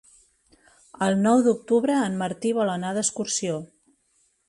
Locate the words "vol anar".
2.63-2.99